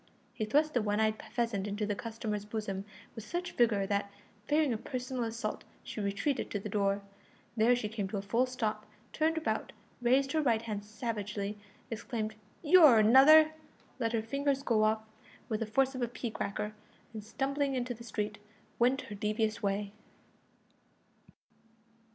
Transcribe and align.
He 0.33 0.45
thrust 0.45 0.73
the 0.73 0.81
one 0.81 0.99
eyed 0.99 1.21
pheasant 1.31 1.67
into 1.67 1.85
the 1.85 1.93
customer's 1.93 2.43
bosom 2.43 2.85
with 3.13 3.23
such 3.23 3.51
vigour 3.51 3.85
that, 3.85 4.11
fearing 4.47 4.73
a 4.73 4.77
personal 4.79 5.23
assault, 5.25 5.63
she 5.83 6.01
retreated 6.01 6.49
to 6.49 6.59
the 6.59 6.69
door. 6.69 7.03
There 7.55 7.75
she 7.75 7.87
came 7.87 8.07
to 8.07 8.17
a 8.17 8.23
full 8.23 8.47
stop, 8.47 8.87
turned 9.13 9.37
about, 9.37 9.73
raised 10.01 10.31
her 10.31 10.41
right 10.41 10.63
hand 10.63 10.83
savagely, 10.85 11.59
exclaimed 11.91 12.33
"You're 12.63 12.97
another!" 12.97 13.51
let 13.99 14.13
her 14.13 14.23
fingers 14.23 14.63
go 14.63 14.83
off 14.85 15.03
with 15.49 15.59
the 15.59 15.67
force 15.67 15.93
of 15.93 16.01
a 16.01 16.07
pea 16.07 16.31
cracker, 16.31 16.73
and, 17.13 17.23
stumbling 17.23 17.75
into 17.75 17.93
the 17.93 18.03
street, 18.03 18.39
went 18.79 19.01
her 19.01 19.13
devious 19.13 19.61
way. 19.61 19.91